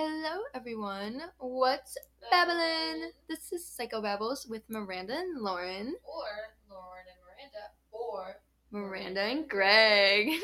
[0.00, 1.20] Hello, everyone.
[1.38, 1.98] What's
[2.30, 3.10] Babylon?
[3.28, 5.96] This is Psycho Babbles with Miranda and Lauren.
[6.04, 7.64] Or Lauren and Miranda.
[7.90, 8.36] Or
[8.70, 10.38] Miranda and Greg.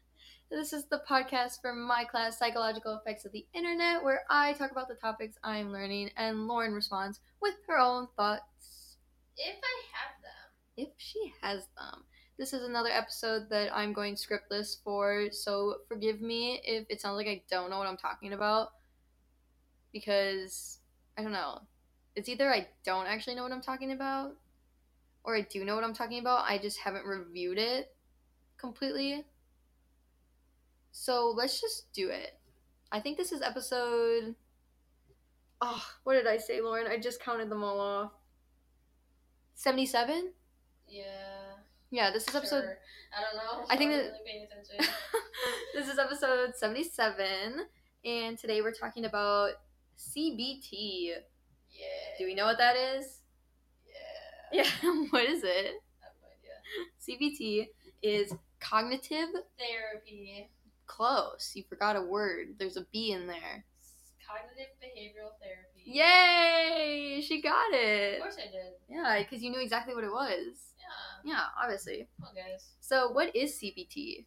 [0.50, 4.70] this is the podcast for my class, Psychological Effects of the Internet, where I talk
[4.70, 8.94] about the topics I'm learning and Lauren responds with her own thoughts
[9.36, 10.86] if I have them.
[10.86, 12.04] if she has them.
[12.38, 17.16] This is another episode that I'm going scriptless for, so forgive me if it sounds
[17.16, 18.68] like I don't know what I'm talking about.
[19.92, 20.78] Because,
[21.18, 21.60] I don't know.
[22.16, 24.36] It's either I don't actually know what I'm talking about,
[25.24, 27.92] or I do know what I'm talking about, I just haven't reviewed it
[28.58, 29.24] completely.
[30.92, 32.38] So let's just do it.
[32.92, 34.34] I think this is episode.
[35.60, 36.86] Oh, what did I say, Lauren?
[36.86, 38.12] I just counted them all off.
[39.54, 40.32] 77?
[40.88, 41.04] Yeah.
[41.90, 42.62] Yeah, this is episode.
[42.62, 42.78] sure.
[43.16, 43.66] I don't know.
[43.68, 44.92] I think that- really paying attention.
[45.74, 47.66] this is episode 77,
[48.04, 49.52] and today we're talking about
[50.00, 51.10] CBT.
[51.70, 51.86] Yeah.
[52.18, 53.20] Do we know what that is?
[54.52, 54.64] Yeah.
[54.64, 55.74] Yeah, what is it?
[56.00, 57.30] I have no idea.
[57.38, 57.68] CBT
[58.02, 60.48] is cognitive Therapy.
[60.86, 61.52] close.
[61.54, 62.54] You forgot a word.
[62.58, 63.64] There's a B in there.
[64.26, 65.82] Cognitive behavioral therapy.
[65.84, 67.20] Yay!
[67.20, 68.16] She got it.
[68.18, 68.72] Of course I did.
[68.88, 70.72] Yeah, because you knew exactly what it was.
[71.24, 71.32] Yeah.
[71.32, 72.08] Yeah, obviously.
[72.20, 72.66] Come on, guys.
[72.80, 74.24] So, what is CBT?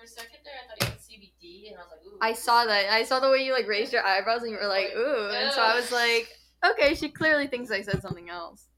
[0.00, 2.16] For a second there, I thought you CBD, and I was like, ooh.
[2.22, 2.90] I saw that.
[2.90, 5.28] I saw the way you like raised your eyebrows and you were like, ooh.
[5.28, 6.28] And so I was like,
[6.64, 8.68] okay, she clearly thinks I said something else.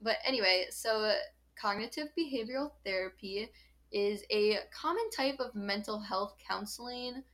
[0.00, 1.12] But anyway, so
[1.60, 3.50] cognitive behavioral therapy
[3.90, 7.24] is a common type of mental health counseling.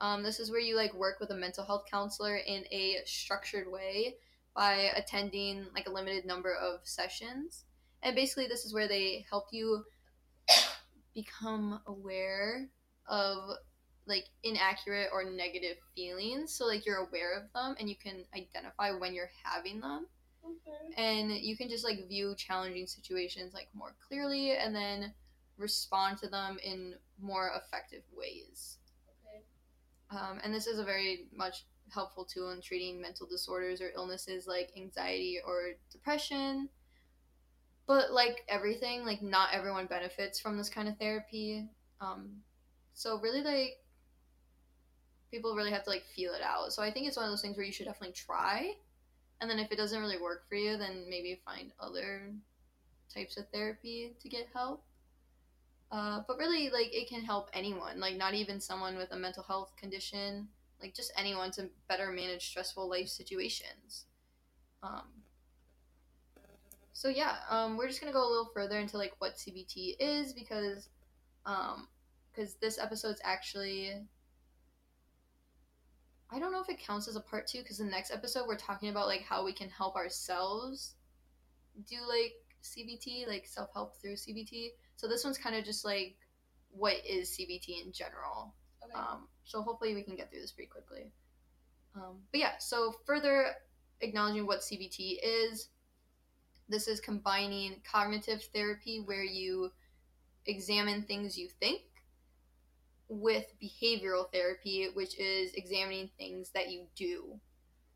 [0.00, 3.70] Um, this is where you like work with a mental health counselor in a structured
[3.70, 4.16] way
[4.56, 7.64] by attending like a limited number of sessions.
[8.02, 9.84] And basically, this is where they help you
[11.14, 12.68] become aware
[13.08, 13.50] of
[14.06, 16.54] like inaccurate or negative feelings.
[16.54, 20.06] So like you're aware of them and you can identify when you're having them
[20.44, 20.94] Okay.
[20.96, 25.14] and you can just like view challenging situations like more clearly and then
[25.56, 28.78] respond to them in more effective ways.
[29.08, 29.44] Okay.
[30.10, 34.46] Um, and this is a very much helpful tool in treating mental disorders or illnesses
[34.46, 36.68] like anxiety or depression.
[37.86, 41.68] But like everything, like not everyone benefits from this kind of therapy.
[42.00, 42.42] Um,
[42.94, 43.76] so really, like
[45.30, 46.72] people really have to like feel it out.
[46.72, 48.72] So I think it's one of those things where you should definitely try,
[49.40, 52.32] and then if it doesn't really work for you, then maybe find other
[53.12, 54.84] types of therapy to get help.
[55.90, 59.42] Uh, but really, like it can help anyone, like not even someone with a mental
[59.42, 60.48] health condition,
[60.80, 64.06] like just anyone to better manage stressful life situations.
[64.82, 65.23] Um,
[66.94, 70.32] so yeah, um, we're just gonna go a little further into like what CBT is
[70.32, 70.88] because,
[71.44, 71.88] um,
[72.30, 74.00] because this episode's actually.
[76.30, 78.56] I don't know if it counts as a part two because the next episode we're
[78.56, 80.94] talking about like how we can help ourselves
[81.88, 82.32] do like
[82.62, 84.68] CBT, like self help through CBT.
[84.96, 86.16] So this one's kind of just like
[86.70, 88.54] what is CBT in general.
[88.84, 88.94] Okay.
[88.94, 91.12] Um, so hopefully we can get through this pretty quickly.
[91.96, 93.48] Um, but yeah, so further
[94.00, 95.68] acknowledging what CBT is,
[96.68, 99.70] this is combining cognitive therapy where you
[100.46, 101.82] examine things you think
[103.08, 107.38] with behavioral therapy, which is examining things that you do.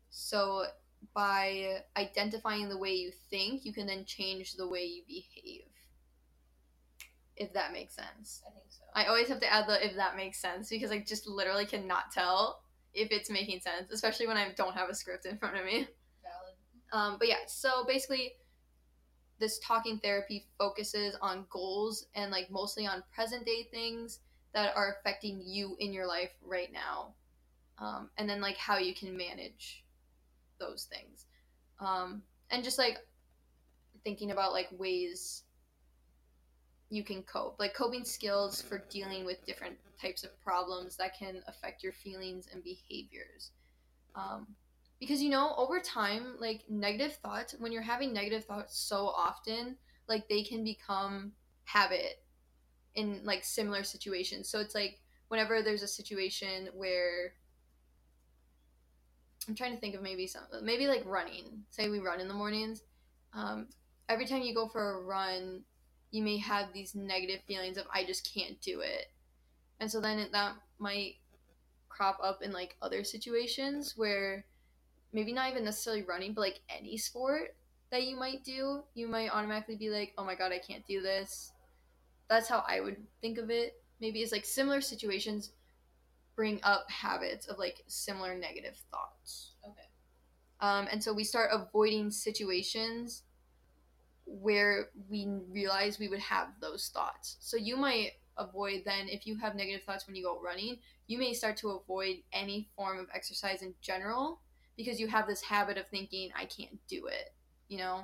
[0.09, 0.65] So
[1.13, 5.63] by identifying the way you think, you can then change the way you behave.
[7.35, 8.43] If that makes sense.
[8.45, 8.83] I think so.
[8.93, 12.11] I always have to add the if that makes sense because I just literally cannot
[12.11, 12.63] tell
[12.93, 15.87] if it's making sense, especially when I don't have a script in front of me.
[16.23, 16.55] Valid.
[16.91, 18.33] Um, but yeah, so basically,
[19.39, 24.19] this talking therapy focuses on goals and like mostly on present day things
[24.53, 27.13] that are affecting you in your life right now,
[27.77, 29.83] um, and then like how you can manage
[30.59, 31.25] those things,
[31.79, 32.97] um, and just like
[34.03, 35.43] thinking about like ways
[36.89, 41.43] you can cope, like coping skills for dealing with different types of problems that can
[41.47, 43.51] affect your feelings and behaviors.
[44.15, 44.47] Um,
[44.99, 49.77] because you know over time like negative thoughts when you're having negative thoughts so often
[50.07, 51.31] like they can become
[51.63, 52.21] habit
[52.95, 54.49] in like similar situations.
[54.49, 54.99] So it's like
[55.29, 57.33] whenever there's a situation where
[59.47, 61.63] i'm trying to think of maybe some maybe like running.
[61.69, 62.81] Say we run in the mornings.
[63.33, 63.67] Um,
[64.09, 65.61] every time you go for a run
[66.11, 69.05] you may have these negative feelings of i just can't do it.
[69.79, 71.15] And so then it, that might
[71.87, 74.45] crop up in like other situations where
[75.13, 77.55] maybe not even necessarily running, but like any sport
[77.91, 81.01] that you might do, you might automatically be like, oh my god, I can't do
[81.01, 81.51] this.
[82.29, 83.81] That's how I would think of it.
[83.99, 85.51] Maybe it's like similar situations
[86.35, 89.53] bring up habits of like similar negative thoughts.
[89.65, 89.87] Okay.
[90.61, 93.23] Um, and so we start avoiding situations
[94.25, 97.37] where we realize we would have those thoughts.
[97.39, 100.77] So you might avoid then if you have negative thoughts when you go running,
[101.07, 104.39] you may start to avoid any form of exercise in general
[104.79, 107.33] because you have this habit of thinking I can't do it,
[107.67, 108.03] you know.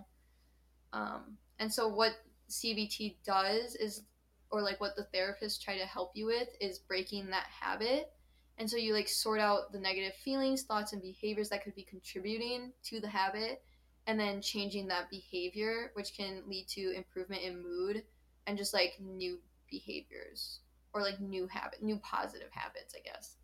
[0.91, 2.11] Um, and so what
[2.49, 4.03] CBT does is
[4.51, 8.11] or like what the therapists try to help you with is breaking that habit.
[8.57, 11.83] And so you like sort out the negative feelings, thoughts and behaviors that could be
[11.83, 13.63] contributing to the habit
[14.05, 18.03] and then changing that behavior which can lead to improvement in mood
[18.47, 19.39] and just like new
[19.71, 20.59] behaviors
[20.93, 23.37] or like new habit new positive habits i guess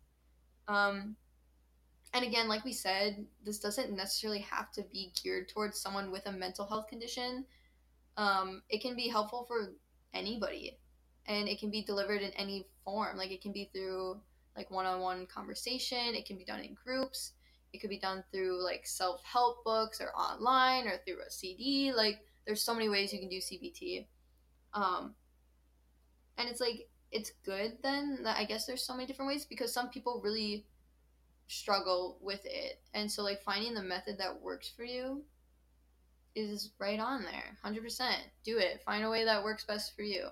[0.68, 1.16] um
[2.14, 6.26] and again like we said this doesn't necessarily have to be geared towards someone with
[6.26, 7.44] a mental health condition.
[8.16, 9.72] Um it can be helpful for
[10.14, 10.78] anybody
[11.26, 13.16] and it can be delivered in any form.
[13.16, 14.20] Like it can be through
[14.56, 17.32] like one-on-one conversation it can be done in groups
[17.72, 22.20] it could be done through like self-help books or online or through a cd like
[22.46, 24.06] there's so many ways you can do cbt
[24.74, 25.14] um
[26.38, 29.72] and it's like it's good then that i guess there's so many different ways because
[29.72, 30.66] some people really
[31.52, 32.80] struggle with it.
[32.94, 35.22] And so like finding the method that works for you
[36.34, 38.82] is right on there 100% do it.
[38.84, 40.28] Find a way that works best for you.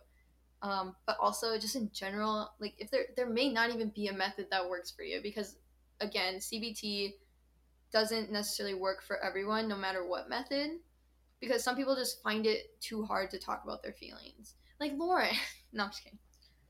[0.63, 4.13] Um, but also just in general like if there there may not even be a
[4.13, 5.57] method that works for you because
[6.01, 7.15] again cbt
[7.93, 10.73] doesn't necessarily work for everyone no matter what method
[11.41, 14.55] because some people just find it too hard to talk about their feelings.
[14.81, 15.35] Like lauren
[15.73, 16.19] no i'm just kidding.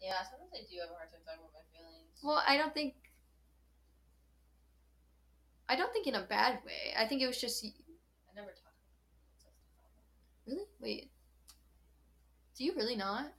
[0.03, 2.21] Yeah, sometimes I do have a hard time talking about my feelings.
[2.23, 2.95] well i don't think
[5.71, 7.71] i don't think in a bad way i think it was just I
[8.35, 11.11] never talk about really wait
[12.57, 13.33] do you really not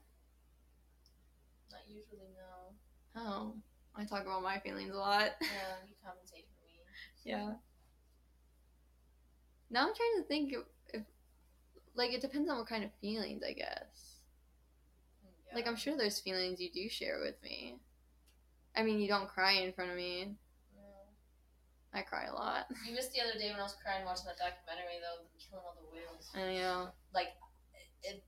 [1.70, 3.20] Not usually, no.
[3.22, 3.54] oh
[3.96, 6.80] i talk about my feelings a lot Yeah, you compensate for me.
[7.24, 7.54] Yeah.
[9.70, 10.60] Now I'm trying to think if,
[10.92, 11.02] if
[11.94, 14.20] like it depends on what kind of feelings, I guess.
[15.46, 15.54] Yeah.
[15.54, 17.76] Like I'm sure there's feelings you do share with me.
[18.76, 20.36] I mean, you don't cry in front of me.
[21.94, 22.66] I cry a lot.
[22.86, 25.76] You missed the other day when I was crying watching that documentary though, killing all
[25.76, 26.30] the whales.
[26.34, 26.88] I know.
[27.12, 27.36] Like,
[28.02, 28.24] it,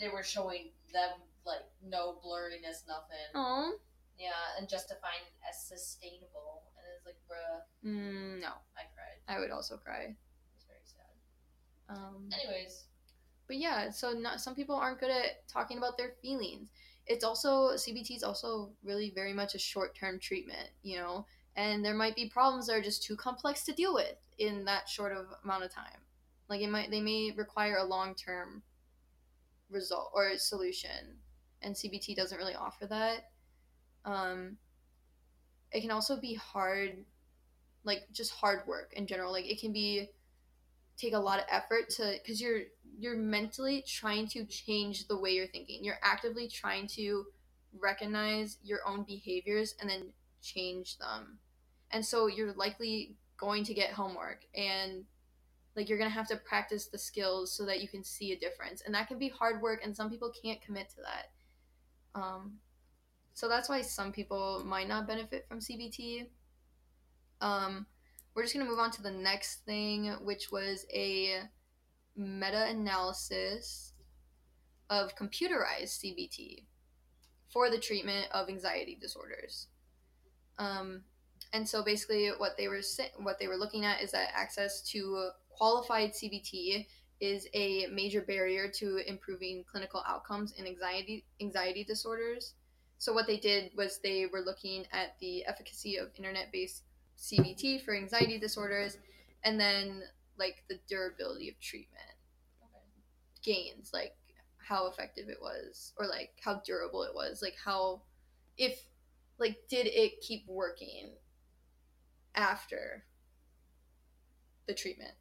[0.00, 3.28] they were showing them like no blurriness, nothing.
[3.34, 3.74] Oh.
[4.18, 9.18] Yeah, and justifying it as sustainable, and it's like, bruh, Mm, no, I cried.
[9.28, 10.14] I would also cry.
[10.56, 11.96] It's very sad.
[11.96, 12.84] Um, Anyways,
[13.46, 16.68] but yeah, so not some people aren't good at talking about their feelings.
[17.06, 21.84] It's also CBT is also really very much a short term treatment, you know, and
[21.84, 25.12] there might be problems that are just too complex to deal with in that short
[25.12, 26.02] of amount of time.
[26.48, 28.62] Like it might they may require a long term
[29.70, 31.18] result or solution,
[31.62, 33.30] and CBT doesn't really offer that.
[34.04, 34.58] Um,
[35.72, 37.04] it can also be hard,
[37.84, 39.32] like just hard work in general.
[39.32, 40.10] Like it can be
[40.96, 42.62] take a lot of effort to because you're
[42.98, 47.26] you're mentally trying to change the way you're thinking you're actively trying to
[47.80, 50.12] recognize your own behaviors and then
[50.42, 51.38] change them
[51.94, 55.04] and so you're likely going to get homework and
[55.74, 58.38] like you're going to have to practice the skills so that you can see a
[58.38, 58.82] difference.
[58.84, 62.20] And that can be hard work and some people can't commit to that.
[62.20, 62.58] Um,
[63.32, 66.26] so that's why some people might not benefit from cbt
[67.40, 67.86] um,
[68.34, 71.42] we're just going to move on to the next thing, which was a
[72.16, 73.92] meta analysis
[74.90, 76.64] of computerized CBT
[77.48, 79.68] for the treatment of anxiety disorders.
[80.58, 81.02] Um,
[81.54, 82.82] and so basically, what they were
[83.18, 86.84] what they were looking at is that access to qualified CBT
[87.20, 92.54] is a major barrier to improving clinical outcomes in anxiety anxiety disorders.
[92.98, 96.82] So what they did was they were looking at the efficacy of internet-based
[97.18, 98.98] CBT for anxiety disorders,
[99.44, 100.02] and then
[100.36, 102.02] like the durability of treatment
[102.64, 102.82] okay.
[103.44, 104.16] gains, like
[104.58, 108.02] how effective it was, or like how durable it was, like how
[108.58, 108.86] if
[109.38, 111.12] like did it keep working
[112.34, 113.04] after
[114.66, 115.14] the treatment.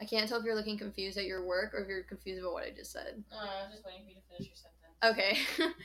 [0.00, 2.52] I can't tell if you're looking confused at your work or if you're confused about
[2.52, 3.22] what I just said.
[3.32, 4.74] Uh, I was just waiting for you to finish your sentence.
[5.04, 5.38] Okay.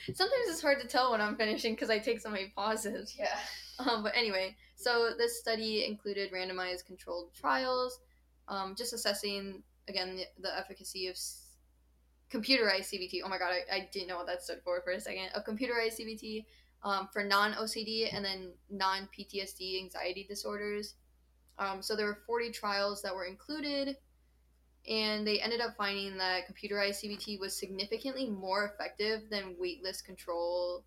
[0.15, 3.15] Sometimes it's hard to tell when I'm finishing because I take so many pauses.
[3.17, 3.37] Yeah.
[3.79, 7.99] Um, but anyway, so this study included randomized controlled trials,
[8.47, 11.45] um, just assessing again the, the efficacy of s-
[12.31, 13.21] computerized CBT.
[13.23, 15.29] Oh my god, I, I didn't know what that stood for for a second.
[15.35, 16.45] Of computerized CBT
[16.83, 20.95] um, for non OCD and then non PTSD anxiety disorders.
[21.57, 23.97] Um, so there were 40 trials that were included,
[24.87, 30.85] and they ended up finding that computerized CBT was significantly more effective than waitlist control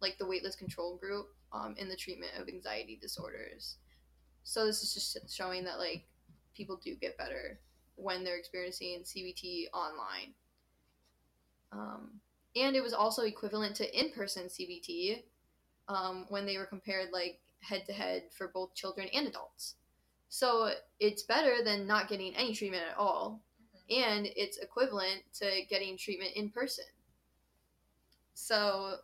[0.00, 3.76] like the waitlist control group um, in the treatment of anxiety disorders.
[4.42, 6.04] So this is just showing that like
[6.54, 7.60] people do get better
[7.94, 10.34] when they're experiencing CBT online.
[11.70, 12.20] Um,
[12.56, 15.22] and it was also equivalent to in-person CBT
[15.88, 19.76] um, when they were compared like head to head for both children and adults.
[20.28, 23.42] So it's better than not getting any treatment at all,
[23.90, 26.84] and it's equivalent to getting treatment in person.
[28.34, 28.96] So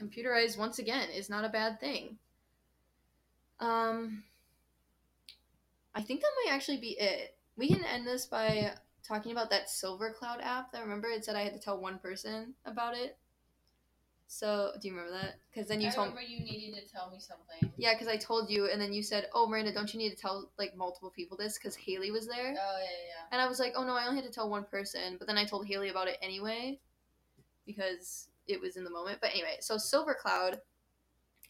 [0.00, 2.16] computerized once again is not a bad thing.
[3.60, 4.24] Um,
[5.94, 7.36] I think that might actually be it.
[7.56, 8.72] We can end this by
[9.06, 10.72] talking about that Silver Cloud app.
[10.72, 13.18] That remember it said I had to tell one person about it.
[14.26, 15.34] So do you remember that?
[15.50, 17.70] Because then you I told remember you needing to tell me something.
[17.76, 20.16] yeah, because I told you, and then you said, "Oh, Miranda, don't you need to
[20.16, 23.24] tell like multiple people this?" Because Haley was there, Oh yeah, yeah.
[23.30, 25.36] and I was like, "Oh no, I only had to tell one person." But then
[25.36, 26.80] I told Haley about it anyway,
[27.66, 29.18] because it was in the moment.
[29.20, 30.60] But anyway, so Silver Cloud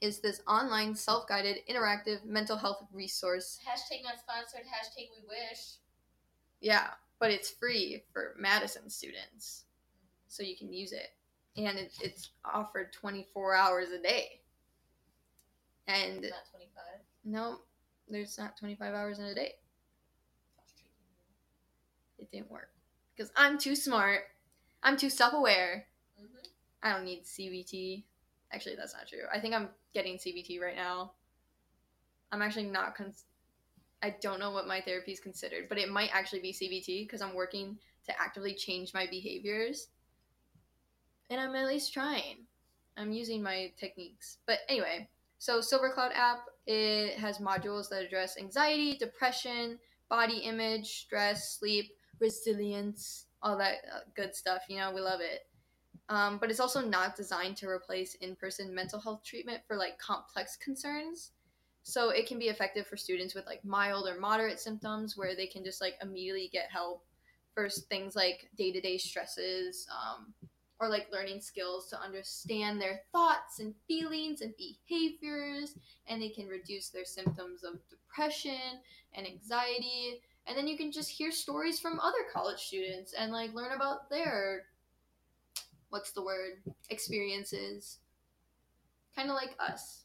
[0.00, 3.60] is this online, self-guided, interactive mental health resource.
[3.66, 4.66] Hashtag not sponsored.
[4.66, 5.76] Hashtag we wish.
[6.60, 6.90] Yeah,
[7.22, 9.66] but it's free for Madison students,
[10.26, 11.10] so you can use it,
[11.56, 14.40] and it, it's offered 24 hours a day.
[15.86, 17.00] And Not twenty five.
[17.24, 17.58] no,
[18.08, 19.52] there's not 25 hours in a day.
[22.18, 22.70] It didn't work
[23.16, 24.22] because I'm too smart.
[24.82, 25.86] I'm too self-aware.
[26.20, 26.48] Mm-hmm.
[26.82, 28.02] I don't need CBT.
[28.52, 29.26] Actually, that's not true.
[29.32, 31.12] I think I'm getting CBT right now.
[32.32, 32.96] I'm actually not.
[32.96, 33.24] Cons-
[34.02, 37.22] I don't know what my therapy is considered, but it might actually be CBT because
[37.22, 39.88] I'm working to actively change my behaviors.
[41.30, 42.38] And I'm at least trying.
[42.96, 44.38] I'm using my techniques.
[44.46, 49.78] But anyway, so Silver Cloud app, it has modules that address anxiety, depression,
[50.08, 54.62] body image, stress, sleep, resilience, all that uh, good stuff.
[54.68, 55.46] You know, we love it.
[56.08, 60.56] Um, but it's also not designed to replace in-person mental health treatment for like complex
[60.56, 61.30] concerns.
[61.82, 65.46] So it can be effective for students with like mild or moderate symptoms where they
[65.46, 67.04] can just like immediately get help
[67.54, 70.32] for things like day-to-day stresses um,
[70.78, 76.46] or like learning skills to understand their thoughts and feelings and behaviors and it can
[76.46, 78.80] reduce their symptoms of depression
[79.14, 80.22] and anxiety.
[80.46, 84.08] And then you can just hear stories from other college students and like learn about
[84.08, 84.64] their
[85.90, 87.98] what's the word experiences.
[89.14, 90.04] Kind of like us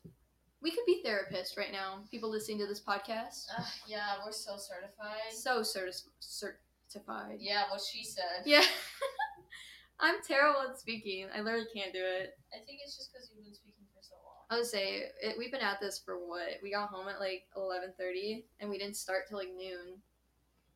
[0.61, 3.45] we could be therapists right now people listening to this podcast.
[3.57, 5.31] Uh, yeah, we're so certified.
[5.31, 7.37] so certi- certified.
[7.39, 8.43] Yeah, what she said.
[8.45, 8.63] yeah.
[9.99, 11.27] I'm terrible at speaking.
[11.35, 12.37] I literally can't do it.
[12.53, 14.45] I think it's just because you've been speaking for so long.
[14.51, 16.59] i would say it, we've been at this for what?
[16.61, 19.97] We got home at like 11.30 and we didn't start till like noon.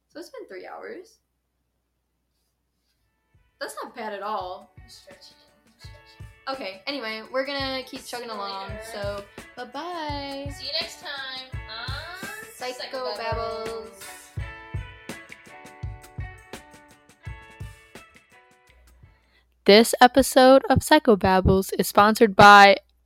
[0.09, 1.19] So it's been three hours.
[3.59, 4.73] That's not bad at all.
[4.81, 5.37] I'm stretching.
[6.47, 6.75] I'm stretching.
[6.75, 8.81] okay anyway we're gonna keep chugging See along later.
[8.93, 9.23] so
[9.55, 14.03] bye-bye See you next time on Psycho Babbles.
[19.65, 22.77] This episode of Psychobabbles is sponsored by.